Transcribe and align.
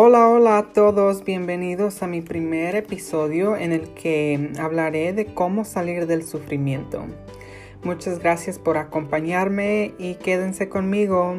Hola, 0.00 0.28
hola 0.28 0.58
a 0.58 0.72
todos, 0.72 1.24
bienvenidos 1.24 2.04
a 2.04 2.06
mi 2.06 2.20
primer 2.20 2.76
episodio 2.76 3.56
en 3.56 3.72
el 3.72 3.94
que 3.94 4.52
hablaré 4.60 5.12
de 5.12 5.26
cómo 5.26 5.64
salir 5.64 6.06
del 6.06 6.22
sufrimiento. 6.22 7.04
Muchas 7.82 8.20
gracias 8.20 8.60
por 8.60 8.76
acompañarme 8.76 9.96
y 9.98 10.14
quédense 10.14 10.68
conmigo. 10.68 11.38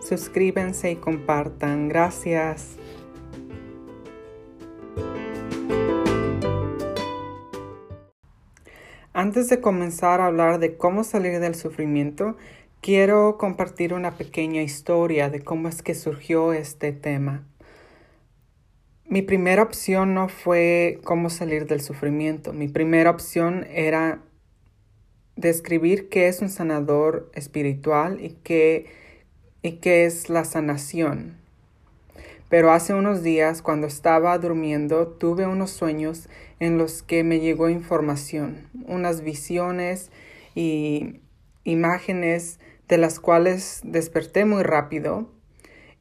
Suscríbanse 0.00 0.92
y 0.92 0.94
compartan. 0.94 1.88
Gracias. 1.88 2.76
Antes 9.12 9.48
de 9.48 9.60
comenzar 9.60 10.20
a 10.20 10.26
hablar 10.26 10.60
de 10.60 10.76
cómo 10.76 11.02
salir 11.02 11.40
del 11.40 11.56
sufrimiento, 11.56 12.36
quiero 12.80 13.38
compartir 13.38 13.92
una 13.92 14.12
pequeña 14.12 14.62
historia 14.62 15.30
de 15.30 15.40
cómo 15.40 15.66
es 15.66 15.82
que 15.82 15.96
surgió 15.96 16.52
este 16.52 16.92
tema. 16.92 17.44
Mi 19.10 19.22
primera 19.22 19.62
opción 19.62 20.12
no 20.12 20.28
fue 20.28 21.00
cómo 21.02 21.30
salir 21.30 21.66
del 21.66 21.80
sufrimiento. 21.80 22.52
Mi 22.52 22.68
primera 22.68 23.08
opción 23.08 23.66
era 23.72 24.20
describir 25.34 26.10
qué 26.10 26.28
es 26.28 26.42
un 26.42 26.50
sanador 26.50 27.30
espiritual 27.32 28.22
y 28.22 28.36
qué, 28.44 28.84
y 29.62 29.76
qué 29.76 30.04
es 30.04 30.28
la 30.28 30.44
sanación. 30.44 31.38
Pero 32.50 32.70
hace 32.70 32.92
unos 32.92 33.22
días, 33.22 33.62
cuando 33.62 33.86
estaba 33.86 34.36
durmiendo, 34.36 35.06
tuve 35.06 35.46
unos 35.46 35.70
sueños 35.70 36.28
en 36.60 36.76
los 36.76 37.02
que 37.02 37.24
me 37.24 37.40
llegó 37.40 37.70
información, 37.70 38.68
unas 38.86 39.22
visiones 39.22 40.10
y 40.54 41.20
imágenes 41.64 42.60
de 42.88 42.98
las 42.98 43.20
cuales 43.20 43.80
desperté 43.84 44.44
muy 44.44 44.64
rápido 44.64 45.30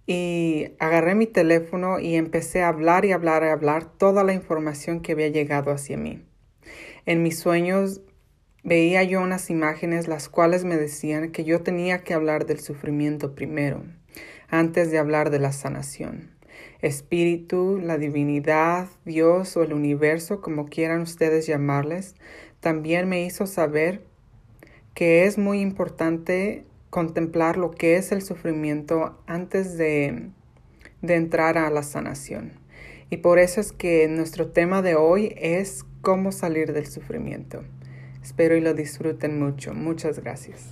y 0.08 0.70
agarré 0.80 1.14
mi 1.16 1.28
teléfono 1.28 2.00
y 2.00 2.16
empecé 2.16 2.64
a 2.64 2.70
hablar 2.70 3.04
y 3.04 3.12
hablar 3.12 3.44
y 3.44 3.48
hablar 3.48 3.86
toda 3.98 4.24
la 4.24 4.34
información 4.34 5.02
que 5.02 5.12
había 5.12 5.28
llegado 5.28 5.70
hacia 5.70 5.98
mí. 5.98 6.26
En 7.06 7.22
mis 7.22 7.38
sueños 7.38 8.02
veía 8.64 9.04
yo 9.04 9.22
unas 9.22 9.50
imágenes 9.50 10.08
las 10.08 10.30
cuales 10.30 10.64
me 10.64 10.78
decían 10.78 11.32
que 11.32 11.44
yo 11.44 11.62
tenía 11.62 12.00
que 12.00 12.14
hablar 12.14 12.46
del 12.46 12.62
sufrimiento 12.62 13.36
primero, 13.36 13.84
antes 14.48 14.92
de 14.92 14.98
hablar 14.98 15.30
de 15.30 15.40
la 15.40 15.52
sanación. 15.52 16.32
Espíritu, 16.82 17.80
la 17.82 17.98
divinidad, 17.98 18.88
Dios 19.04 19.58
o 19.58 19.64
el 19.64 19.74
universo, 19.74 20.42
como 20.42 20.68
quieran 20.68 21.02
ustedes 21.02 21.48
llamarles, 21.48 22.16
también 22.62 23.10
me 23.10 23.24
hizo 23.26 23.46
saber 23.46 24.04
que 24.94 25.26
es 25.26 25.38
muy 25.38 25.60
importante 25.60 26.66
contemplar 26.98 27.58
lo 27.58 27.70
que 27.70 27.96
es 27.98 28.12
el 28.12 28.24
sufrimiento 28.24 29.22
antes 29.28 29.78
de, 29.78 30.32
de 31.04 31.14
entrar 31.14 31.56
a 31.60 31.70
la 31.70 31.84
sanación. 31.84 32.54
Y 33.12 33.18
por 33.18 33.38
eso 33.38 33.62
es 33.62 33.72
que 33.72 34.08
nuestro 34.08 34.48
tema 34.48 34.82
de 34.82 34.96
hoy 34.96 35.36
es 35.38 35.86
cómo 36.02 36.32
salir 36.32 36.74
del 36.74 36.88
sufrimiento. 36.88 37.64
Espero 38.24 38.56
y 38.56 38.62
lo 38.62 38.74
disfruten 38.74 39.40
mucho. 39.40 39.76
Muchas 39.76 40.18
gracias. 40.18 40.66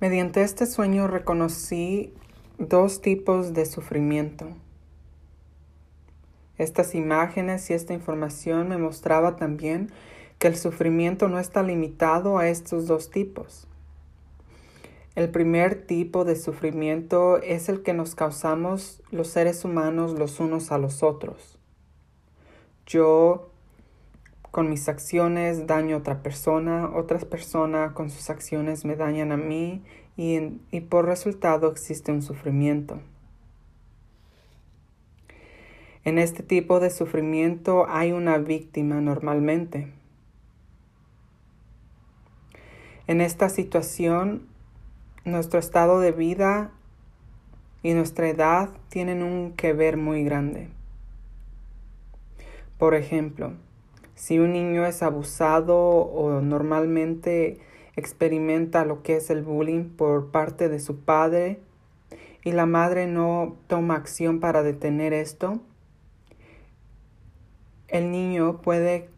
Mediante 0.00 0.42
este 0.42 0.66
sueño 0.66 1.06
reconocí 1.06 2.12
dos 2.58 3.00
tipos 3.00 3.54
de 3.54 3.66
sufrimiento. 3.66 4.48
Estas 6.58 6.96
imágenes 6.96 7.70
y 7.70 7.74
esta 7.74 7.94
información 7.94 8.68
me 8.68 8.78
mostraba 8.78 9.36
también 9.36 9.92
que 10.40 10.48
el 10.48 10.56
sufrimiento 10.56 11.28
no 11.28 11.38
está 11.38 11.62
limitado 11.62 12.38
a 12.38 12.48
estos 12.48 12.88
dos 12.88 13.10
tipos. 13.10 13.68
El 15.16 15.30
primer 15.30 15.86
tipo 15.86 16.26
de 16.26 16.36
sufrimiento 16.36 17.38
es 17.38 17.70
el 17.70 17.82
que 17.82 17.94
nos 17.94 18.14
causamos 18.14 19.02
los 19.10 19.28
seres 19.28 19.64
humanos 19.64 20.12
los 20.18 20.40
unos 20.40 20.70
a 20.72 20.76
los 20.76 21.02
otros. 21.02 21.58
Yo 22.84 23.50
con 24.50 24.68
mis 24.68 24.90
acciones 24.90 25.66
daño 25.66 25.96
a 25.96 25.98
otra 26.00 26.22
persona, 26.22 26.90
otras 26.94 27.24
personas 27.24 27.92
con 27.92 28.10
sus 28.10 28.28
acciones 28.28 28.84
me 28.84 28.94
dañan 28.94 29.32
a 29.32 29.38
mí 29.38 29.82
y, 30.18 30.60
y 30.70 30.80
por 30.82 31.06
resultado 31.06 31.72
existe 31.72 32.12
un 32.12 32.20
sufrimiento. 32.20 33.00
En 36.04 36.18
este 36.18 36.42
tipo 36.42 36.78
de 36.78 36.90
sufrimiento 36.90 37.86
hay 37.88 38.12
una 38.12 38.36
víctima 38.36 39.00
normalmente. 39.00 39.90
En 43.06 43.22
esta 43.22 43.48
situación, 43.48 44.54
nuestro 45.26 45.58
estado 45.58 46.00
de 46.00 46.12
vida 46.12 46.70
y 47.82 47.94
nuestra 47.94 48.28
edad 48.28 48.70
tienen 48.88 49.22
un 49.22 49.52
que 49.52 49.72
ver 49.72 49.96
muy 49.96 50.24
grande. 50.24 50.68
Por 52.78 52.94
ejemplo, 52.94 53.52
si 54.14 54.38
un 54.38 54.52
niño 54.52 54.86
es 54.86 55.02
abusado 55.02 55.76
o 55.76 56.40
normalmente 56.40 57.58
experimenta 57.96 58.84
lo 58.84 59.02
que 59.02 59.16
es 59.16 59.28
el 59.30 59.42
bullying 59.42 59.90
por 59.90 60.30
parte 60.30 60.68
de 60.68 60.78
su 60.78 61.00
padre 61.00 61.60
y 62.44 62.52
la 62.52 62.66
madre 62.66 63.06
no 63.06 63.56
toma 63.66 63.96
acción 63.96 64.38
para 64.38 64.62
detener 64.62 65.12
esto, 65.12 65.60
el 67.88 68.12
niño 68.12 68.62
puede 68.62 69.08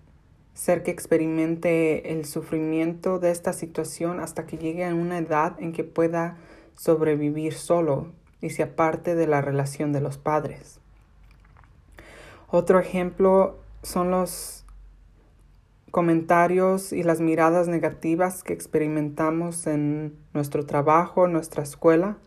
ser 0.59 0.83
que 0.83 0.91
experimente 0.91 2.13
el 2.13 2.25
sufrimiento 2.25 3.21
de 3.21 3.31
esta 3.31 3.53
situación 3.53 4.19
hasta 4.19 4.45
que 4.45 4.59
llegue 4.59 4.85
a 4.85 4.93
una 4.93 5.19
edad 5.19 5.55
en 5.61 5.73
que 5.73 5.85
pueda 5.85 6.37
sobrevivir 6.75 7.55
solo 7.55 8.09
y 8.41 8.51
se 8.51 8.65
aparte 8.65 9.15
de 9.15 9.29
la 9.29 9.41
relación 9.41 9.93
de 9.93 10.01
los 10.01 10.19
padres. 10.19 10.81
Otro 12.49 12.81
ejemplo 12.81 13.61
son 13.85 14.11
los 14.11 14.67
comentarios 15.93 16.93
y 16.93 17.05
las 17.05 17.21
miradas 17.21 17.69
negativas 17.69 18.43
que 18.43 18.53
experimentamos 18.53 19.69
en 19.69 20.19
nuestro 20.35 20.67
trabajo, 20.67 21.29
nuestra 21.29 21.63
escuela, 21.63 22.19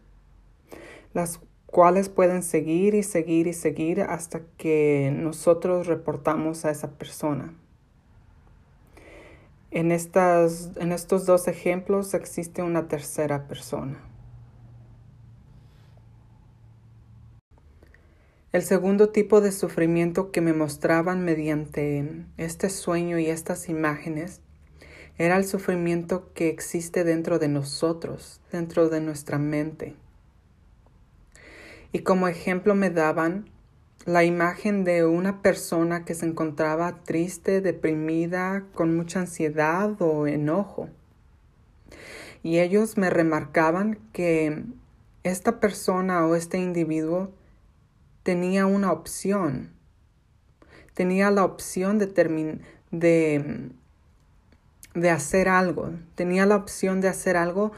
las 1.14 1.42
cuales 1.66 2.08
pueden 2.08 2.44
seguir 2.44 2.96
y 2.96 3.04
seguir 3.04 3.48
y 3.48 3.54
seguir 3.54 4.02
hasta 4.04 4.40
que 4.56 5.14
nosotros 5.14 5.88
reportamos 5.88 6.64
a 6.64 6.72
esa 6.72 6.92
persona. 6.92 7.56
En, 9.72 9.92
estas, 9.92 10.72
en 10.76 10.92
estos 10.92 11.26
dos 11.26 11.48
ejemplos 11.48 12.14
existe 12.14 12.62
una 12.62 12.90
tercera 12.90 13.48
persona. 13.48 13.98
El 18.52 18.64
segundo 18.64 19.10
tipo 19.10 19.40
de 19.40 19.54
sufrimiento 19.54 20.32
que 20.32 20.42
me 20.42 20.52
mostraban 20.52 21.24
mediante 21.24 22.26
este 22.36 22.70
sueño 22.70 23.18
y 23.18 23.28
estas 23.28 23.70
imágenes 23.70 24.42
era 25.18 25.38
el 25.38 25.46
sufrimiento 25.46 26.34
que 26.34 26.50
existe 26.50 27.06
dentro 27.06 27.40
de 27.40 27.48
nosotros, 27.48 28.42
dentro 28.52 28.90
de 28.90 29.00
nuestra 29.00 29.38
mente. 29.38 29.96
Y 31.94 32.00
como 32.00 32.28
ejemplo 32.28 32.76
me 32.76 32.90
daban 32.90 33.50
la 34.06 34.24
imagen 34.24 34.84
de 34.84 35.06
una 35.06 35.42
persona 35.42 36.06
que 36.06 36.16
se 36.16 36.26
encontraba 36.26 37.04
triste, 37.04 37.62
deprimida, 37.62 38.66
con 38.74 38.96
mucha 38.96 39.20
ansiedad 39.20 40.02
o 40.02 40.28
enojo. 40.28 40.90
Y 42.44 42.60
ellos 42.60 42.98
me 42.98 43.10
remarcaban 43.10 44.00
que 44.12 44.64
esta 45.24 45.60
persona 45.60 46.26
o 46.26 46.36
este 46.36 46.58
individuo 46.58 47.32
tenía 48.24 48.66
una 48.66 48.92
opción. 48.92 49.72
Tenía 50.96 51.30
la 51.30 51.46
opción 51.46 52.00
de, 52.00 52.60
de, 52.90 53.70
de 54.96 55.10
hacer 55.10 55.48
algo. 55.48 55.92
Tenía 56.16 56.48
la 56.48 56.56
opción 56.56 57.02
de 57.02 57.08
hacer 57.08 57.38
algo 57.38 57.72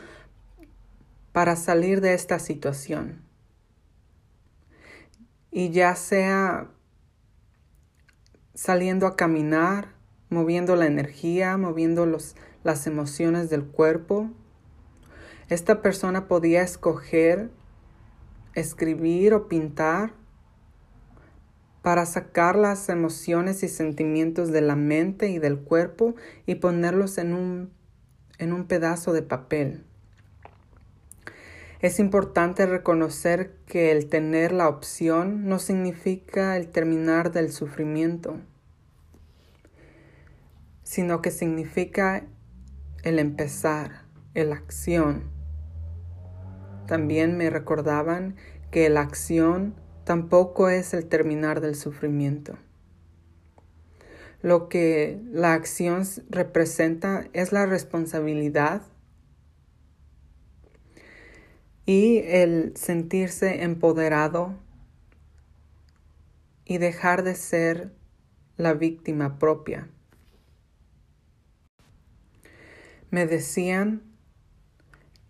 para 1.34 1.58
salir 1.58 2.00
de 2.00 2.14
esta 2.14 2.40
situación 2.40 3.23
y 5.54 5.70
ya 5.70 5.96
sea 5.96 6.68
saliendo 8.56 9.08
a 9.08 9.16
caminar, 9.16 9.94
moviendo 10.30 10.76
la 10.76 10.88
energía, 10.88 11.58
moviendo 11.58 12.06
los, 12.06 12.36
las 12.64 12.88
emociones 12.88 13.50
del 13.50 13.64
cuerpo, 13.64 14.30
esta 15.50 15.82
persona 15.82 16.28
podía 16.28 16.64
escoger 16.64 17.52
escribir 18.56 19.34
o 19.34 19.48
pintar 19.48 20.14
para 21.82 22.06
sacar 22.06 22.56
las 22.56 22.88
emociones 22.90 23.62
y 23.64 23.68
sentimientos 23.68 24.52
de 24.52 24.62
la 24.62 24.76
mente 24.76 25.30
y 25.30 25.40
del 25.40 25.60
cuerpo 25.60 26.16
y 26.46 26.56
ponerlos 26.56 27.18
en 27.18 27.34
un, 27.34 27.74
en 28.38 28.54
un 28.54 28.66
pedazo 28.66 29.12
de 29.12 29.22
papel. 29.22 29.86
Es 31.84 32.00
importante 32.00 32.66
reconocer 32.66 33.58
que 33.66 33.92
el 33.92 34.08
tener 34.08 34.54
la 34.54 34.70
opción 34.70 35.50
no 35.50 35.60
significa 35.60 36.56
el 36.56 36.70
terminar 36.70 37.34
del 37.34 37.52
sufrimiento, 37.52 38.40
sino 40.84 41.22
que 41.22 41.30
significa 41.30 42.24
el 43.04 43.20
empezar, 43.20 44.04
el 44.34 44.54
acción. 44.54 45.24
También 46.88 47.36
me 47.36 47.50
recordaban 47.50 48.38
que 48.72 48.88
la 48.90 49.02
acción 49.02 49.76
tampoco 50.06 50.70
es 50.70 50.94
el 50.94 51.06
terminar 51.08 51.60
del 51.60 51.76
sufrimiento. 51.76 52.58
Lo 54.42 54.70
que 54.70 55.20
la 55.34 55.52
acción 55.52 56.04
representa 56.30 57.26
es 57.34 57.52
la 57.52 57.66
responsabilidad 57.66 58.84
y 61.86 62.20
el 62.20 62.76
sentirse 62.76 63.64
empoderado 63.64 64.56
y 66.66 66.78
dejar 66.78 67.24
de 67.24 67.36
ser 67.36 67.94
la 68.58 68.74
víctima 68.74 69.38
propia. 69.40 69.90
Me 73.12 73.28
decían 73.28 74.02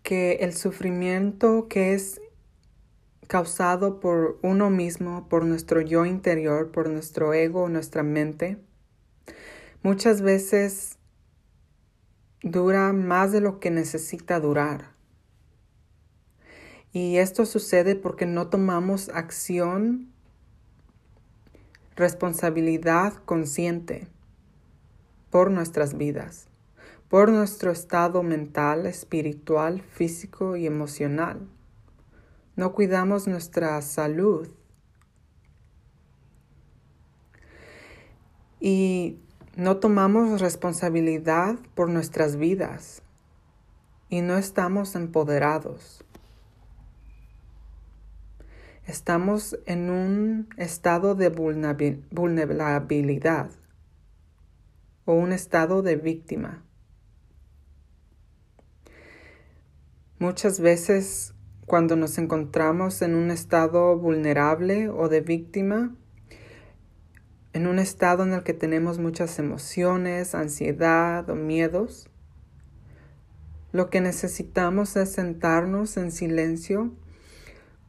que 0.02 0.36
el 0.40 0.54
sufrimiento 0.54 1.66
que 1.68 1.94
es 1.94 2.20
causado 3.26 4.00
por 4.00 4.38
uno 4.42 4.70
mismo, 4.70 5.28
por 5.28 5.44
nuestro 5.44 5.80
yo 5.80 6.04
interior, 6.04 6.70
por 6.70 6.88
nuestro 6.88 7.34
ego, 7.34 7.68
nuestra 7.68 8.02
mente, 8.02 8.58
muchas 9.82 10.20
veces 10.20 10.98
dura 12.42 12.92
más 12.92 13.32
de 13.32 13.40
lo 13.40 13.60
que 13.60 13.70
necesita 13.70 14.40
durar. 14.40 14.93
Y 16.94 17.16
esto 17.16 17.44
sucede 17.44 17.96
porque 17.96 18.24
no 18.24 18.46
tomamos 18.46 19.08
acción, 19.08 20.12
responsabilidad 21.96 23.14
consciente 23.24 24.06
por 25.28 25.50
nuestras 25.50 25.98
vidas, 25.98 26.46
por 27.08 27.32
nuestro 27.32 27.72
estado 27.72 28.22
mental, 28.22 28.86
espiritual, 28.86 29.82
físico 29.82 30.54
y 30.54 30.66
emocional. 30.66 31.40
No 32.54 32.72
cuidamos 32.72 33.26
nuestra 33.26 33.82
salud. 33.82 34.48
Y 38.60 39.18
no 39.56 39.78
tomamos 39.78 40.40
responsabilidad 40.40 41.56
por 41.74 41.90
nuestras 41.90 42.36
vidas 42.36 43.02
y 44.08 44.20
no 44.20 44.38
estamos 44.38 44.94
empoderados. 44.94 46.04
Estamos 48.86 49.58
en 49.64 49.88
un 49.88 50.50
estado 50.58 51.14
de 51.14 51.30
vulnerabilidad 51.30 53.50
o 55.06 55.14
un 55.14 55.32
estado 55.32 55.80
de 55.80 55.96
víctima. 55.96 56.62
Muchas 60.18 60.60
veces 60.60 61.32
cuando 61.64 61.96
nos 61.96 62.18
encontramos 62.18 63.00
en 63.00 63.14
un 63.14 63.30
estado 63.30 63.98
vulnerable 63.98 64.90
o 64.90 65.08
de 65.08 65.22
víctima, 65.22 65.96
en 67.54 67.66
un 67.66 67.78
estado 67.78 68.24
en 68.24 68.34
el 68.34 68.42
que 68.42 68.52
tenemos 68.52 68.98
muchas 68.98 69.38
emociones, 69.38 70.34
ansiedad 70.34 71.30
o 71.30 71.34
miedos, 71.34 72.10
lo 73.72 73.88
que 73.88 74.02
necesitamos 74.02 74.94
es 74.96 75.12
sentarnos 75.12 75.96
en 75.96 76.12
silencio 76.12 76.92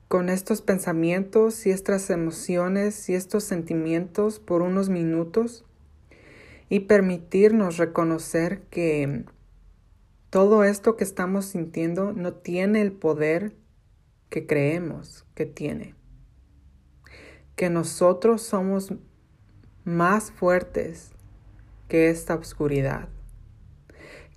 con 0.08 0.30
estos 0.30 0.62
pensamientos 0.62 1.66
y 1.66 1.72
estas 1.72 2.10
emociones 2.10 3.10
y 3.10 3.16
estos 3.16 3.44
sentimientos 3.44 4.40
por 4.40 4.62
unos 4.62 4.90
minutos 4.90 5.66
y 6.70 6.82
permitirnos 6.82 7.78
reconocer 7.78 8.62
que 8.70 9.26
todo 10.30 10.64
esto 10.64 10.98
que 10.98 11.04
estamos 11.04 11.46
sintiendo 11.46 12.12
no 12.12 12.34
tiene 12.34 12.82
el 12.82 12.92
poder 12.92 13.56
que 14.30 14.46
creemos 14.46 15.26
que 15.34 15.46
tiene. 15.46 15.96
Que 17.56 17.70
nosotros 17.70 18.42
somos 18.42 18.94
más 19.86 20.32
fuertes 20.32 21.12
que 21.88 22.10
esta 22.10 22.36
oscuridad. 22.36 23.08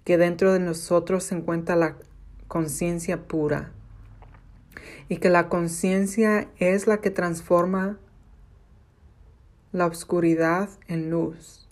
Que 0.04 0.18
dentro 0.18 0.52
de 0.52 0.60
nosotros 0.60 1.24
se 1.24 1.34
encuentra 1.34 1.74
la 1.74 1.96
conciencia 2.46 3.26
pura. 3.26 3.72
Y 5.08 5.16
que 5.16 5.30
la 5.30 5.48
conciencia 5.48 6.48
es 6.58 6.86
la 6.86 6.98
que 6.98 7.10
transforma 7.10 7.98
la 9.72 9.86
oscuridad 9.86 10.68
en 10.86 11.10
luz. 11.10 11.68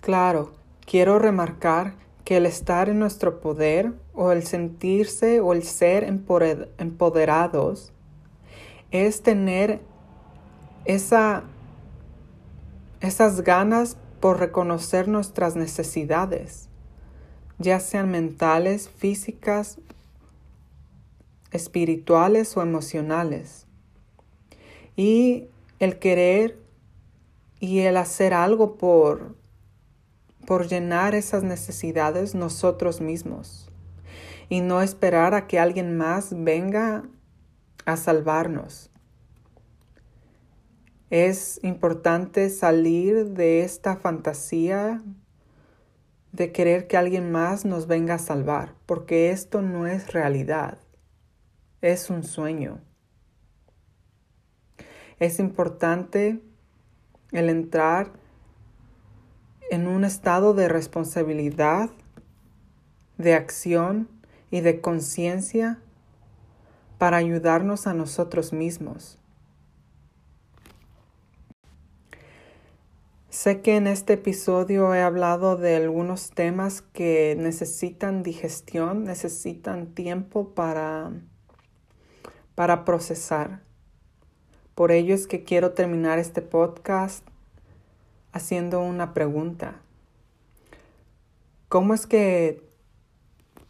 Claro, 0.00 0.52
quiero 0.86 1.18
remarcar 1.18 1.94
que 2.24 2.36
el 2.36 2.46
estar 2.46 2.88
en 2.88 2.98
nuestro 2.98 3.40
poder 3.40 3.92
o 4.14 4.32
el 4.32 4.44
sentirse 4.44 5.40
o 5.40 5.52
el 5.52 5.62
ser 5.62 6.04
empoderados 6.04 7.92
es 8.90 9.22
tener 9.22 9.80
esa, 10.84 11.44
esas 13.00 13.42
ganas 13.42 13.96
por 14.20 14.40
reconocer 14.40 15.08
nuestras 15.08 15.56
necesidades, 15.56 16.67
ya 17.58 17.80
sean 17.80 18.10
mentales, 18.10 18.88
físicas, 18.88 19.78
espirituales 21.50 22.56
o 22.56 22.62
emocionales. 22.62 23.66
Y 24.96 25.46
el 25.78 25.98
querer 25.98 26.58
y 27.60 27.80
el 27.80 27.96
hacer 27.96 28.34
algo 28.34 28.76
por 28.76 29.36
por 30.48 30.66
llenar 30.66 31.14
esas 31.14 31.42
necesidades 31.42 32.34
nosotros 32.34 33.02
mismos 33.02 33.68
y 34.48 34.62
no 34.62 34.80
esperar 34.80 35.34
a 35.34 35.46
que 35.46 35.58
alguien 35.58 35.98
más 35.98 36.30
venga 36.32 37.04
a 37.84 37.98
salvarnos. 37.98 38.90
Es 41.10 41.60
importante 41.62 42.48
salir 42.48 43.26
de 43.26 43.62
esta 43.62 43.96
fantasía 43.96 45.02
de 46.32 46.52
querer 46.52 46.86
que 46.86 46.96
alguien 46.96 47.32
más 47.32 47.64
nos 47.64 47.86
venga 47.86 48.14
a 48.14 48.18
salvar, 48.18 48.74
porque 48.86 49.30
esto 49.30 49.62
no 49.62 49.86
es 49.86 50.12
realidad, 50.12 50.78
es 51.80 52.10
un 52.10 52.24
sueño. 52.24 52.80
Es 55.18 55.38
importante 55.38 56.40
el 57.32 57.48
entrar 57.48 58.12
en 59.70 59.86
un 59.86 60.04
estado 60.04 60.54
de 60.54 60.68
responsabilidad, 60.68 61.90
de 63.16 63.34
acción 63.34 64.08
y 64.50 64.60
de 64.60 64.80
conciencia 64.80 65.78
para 66.98 67.16
ayudarnos 67.16 67.86
a 67.86 67.94
nosotros 67.94 68.52
mismos. 68.52 69.18
Sé 73.38 73.60
que 73.60 73.76
en 73.76 73.86
este 73.86 74.14
episodio 74.14 74.92
he 74.94 75.00
hablado 75.00 75.56
de 75.56 75.76
algunos 75.76 76.30
temas 76.30 76.82
que 76.82 77.36
necesitan 77.38 78.24
digestión, 78.24 79.04
necesitan 79.04 79.94
tiempo 79.94 80.54
para, 80.56 81.12
para 82.56 82.84
procesar. 82.84 83.62
Por 84.74 84.90
ello 84.90 85.14
es 85.14 85.28
que 85.28 85.44
quiero 85.44 85.70
terminar 85.70 86.18
este 86.18 86.42
podcast 86.42 87.24
haciendo 88.32 88.80
una 88.80 89.14
pregunta. 89.14 89.82
¿Cómo 91.68 91.94
es 91.94 92.08
que 92.08 92.68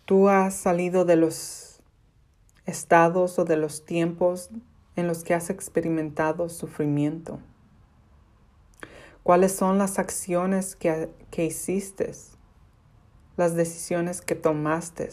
tú 0.06 0.30
has 0.30 0.54
salido 0.54 1.04
de 1.04 1.16
los 1.16 1.82
estados 2.64 3.38
o 3.38 3.44
de 3.44 3.58
los 3.58 3.84
tiempos 3.84 4.48
en 4.96 5.06
los 5.06 5.25
que 5.25 5.34
has 5.34 5.50
experimentado 5.50 6.48
sufrimiento? 6.48 7.38
¿Cuáles 9.28 9.52
son 9.52 9.76
las 9.76 9.99
acciones 9.99 10.75
que, 10.75 11.11
que 11.30 11.44
hiciste? 11.44 12.12
Las 13.37 13.54
decisiones 13.54 14.23
que 14.23 14.35
tomaste? 14.35 15.11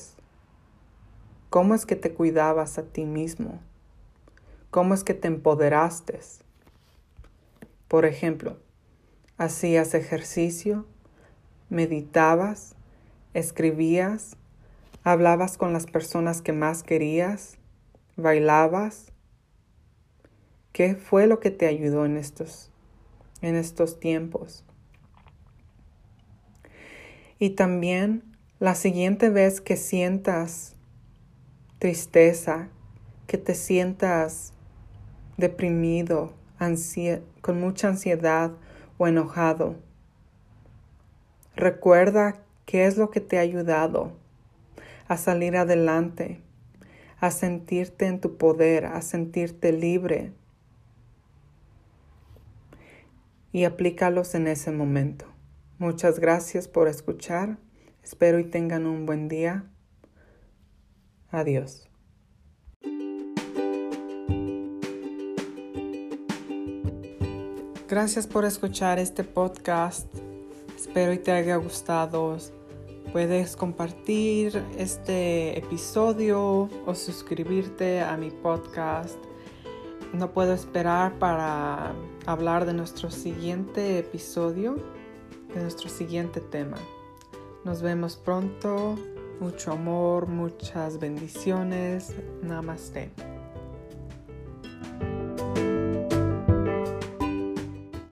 ¿Cómo 1.49 1.75
es 1.75 1.85
que 1.85 1.97
te 1.97 2.13
cuidabas 2.13 2.77
a 2.77 2.83
ti 2.83 3.03
mismo? 3.03 3.59
¿Cómo 4.71 4.93
es 4.93 5.03
que 5.03 5.15
te 5.15 5.27
empoderaste? 5.27 6.21
Por 7.89 8.05
ejemplo, 8.05 8.57
hacías 9.37 9.93
ejercicio, 9.93 10.85
meditabas, 11.67 12.75
escribías, 13.33 14.37
hablabas 15.03 15.57
con 15.57 15.73
las 15.73 15.87
personas 15.87 16.41
que 16.41 16.53
más 16.53 16.83
querías, 16.83 17.57
bailabas. 18.15 19.11
¿Qué 20.71 20.95
fue 20.95 21.27
lo 21.27 21.41
que 21.41 21.51
te 21.51 21.67
ayudó 21.67 22.05
en 22.05 22.15
estos, 22.15 22.71
en 23.45 23.55
estos 23.55 23.99
tiempos? 23.99 24.63
Y 27.39 27.51
también 27.51 28.23
la 28.59 28.75
siguiente 28.75 29.29
vez 29.29 29.61
que 29.61 29.77
sientas 29.77 30.75
tristeza, 31.79 32.69
que 33.27 33.37
te 33.37 33.55
sientas 33.55 34.53
deprimido, 35.37 36.33
con 37.41 37.59
mucha 37.59 37.89
ansiedad 37.89 38.51
o 38.97 39.07
enojado. 39.07 39.75
Recuerda 41.55 42.41
qué 42.65 42.85
es 42.85 42.97
lo 42.97 43.09
que 43.09 43.19
te 43.19 43.37
ha 43.37 43.41
ayudado 43.41 44.13
a 45.07 45.17
salir 45.17 45.57
adelante 45.57 46.41
a 47.19 47.31
sentirte 47.31 48.05
en 48.05 48.19
tu 48.19 48.37
poder, 48.37 48.85
a 48.85 49.01
sentirte 49.01 49.71
libre. 49.71 50.31
Y 53.55 53.63
aplícalos 53.63 54.35
en 54.35 54.47
ese 54.47 54.73
momento. 54.73 55.23
Muchas 55.77 56.19
gracias 56.19 56.67
por 56.67 56.89
escuchar. 56.89 57.57
Espero 58.03 58.37
y 58.37 58.43
tengan 58.43 58.85
un 58.85 59.05
buen 59.05 59.29
día. 59.29 59.71
Adiós. 61.29 61.89
Gracias 67.87 68.27
por 68.27 68.43
escuchar 68.43 68.99
este 68.99 69.23
podcast. 69.23 70.13
Espero 70.75 71.13
y 71.13 71.19
te 71.19 71.31
haya 71.31 71.55
gustado. 71.55 72.37
Puedes 73.13 73.55
compartir 73.55 74.61
este 74.77 75.57
episodio 75.57 76.69
o 76.85 76.93
suscribirte 76.93 78.01
a 78.01 78.17
mi 78.17 78.31
podcast. 78.31 79.15
No 80.13 80.31
puedo 80.31 80.53
esperar 80.53 81.17
para 81.19 81.93
hablar 82.25 82.65
de 82.65 82.73
nuestro 82.73 83.11
siguiente 83.11 83.99
episodio, 83.99 84.77
de 85.53 85.61
nuestro 85.61 85.89
siguiente 85.89 86.39
tema. 86.39 86.77
Nos 87.63 87.81
vemos 87.81 88.15
pronto. 88.15 88.95
Mucho 89.39 89.73
amor, 89.73 90.27
muchas 90.27 90.99
bendiciones. 90.99 92.15
Namaste. 92.41 93.34